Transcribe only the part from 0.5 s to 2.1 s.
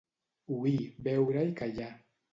Oir, veure i callar.